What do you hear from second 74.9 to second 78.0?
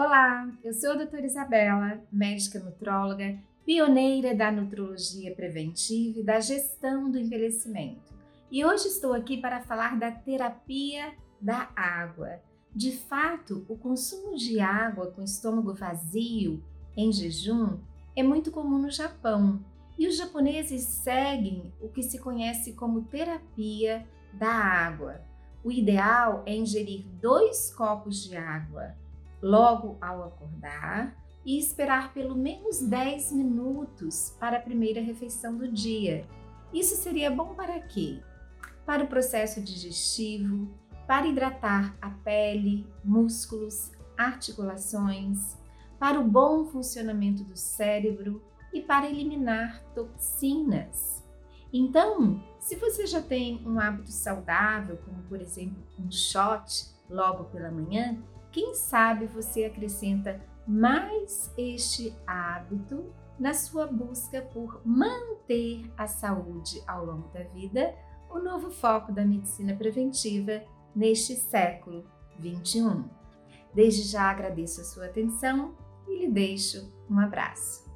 atenção e lhe deixo um abraço.